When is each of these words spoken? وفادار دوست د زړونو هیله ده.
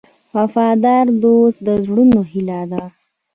وفادار 0.35 1.05
دوست 1.21 1.57
د 1.65 1.67
زړونو 1.85 2.19
هیله 2.31 2.59
ده. 2.71 2.83